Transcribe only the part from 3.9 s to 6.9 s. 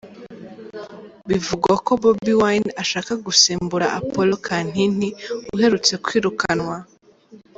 Apollo Kantinti uherutse kwirukanwa.